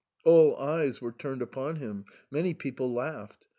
"All 0.25 0.55
eyes 0.57 0.99
were 0.99 1.11
turned 1.11 1.43
upon 1.43 1.75
him; 1.75 2.05
many 2.31 2.55
people 2.55 2.91
laughed. 2.91 3.45